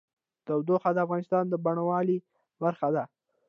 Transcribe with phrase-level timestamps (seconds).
[0.45, 2.17] تودوخه د افغانستان د بڼوالۍ
[2.63, 3.03] برخه ده.